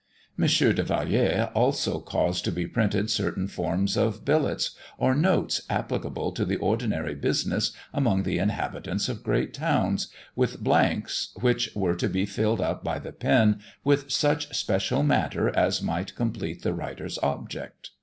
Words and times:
M. 0.35 0.47
de 0.47 0.81
Velayer 0.81 1.51
also 1.53 1.99
caused 1.99 2.43
to 2.45 2.51
be 2.51 2.65
printed 2.65 3.11
certain 3.11 3.47
forms 3.47 3.95
of 3.95 4.25
billets, 4.25 4.71
or 4.97 5.13
notes 5.13 5.61
applicable 5.69 6.31
to 6.31 6.43
the 6.43 6.55
ordinary 6.55 7.13
business 7.13 7.71
among 7.93 8.23
the 8.23 8.39
inhabitants 8.39 9.07
of 9.09 9.21
great 9.21 9.53
towns, 9.53 10.07
with 10.35 10.63
blanks, 10.63 11.29
which 11.39 11.69
were 11.75 11.93
to 11.95 12.09
be 12.09 12.25
filled 12.25 12.61
up 12.61 12.83
by 12.83 12.97
the 12.97 13.11
pen 13.13 13.59
with 13.83 14.11
such 14.11 14.57
special 14.57 15.03
matter 15.03 15.49
as 15.55 15.83
might 15.83 16.15
complete 16.15 16.63
the 16.63 16.73
writer's 16.73 17.19
object. 17.21 17.91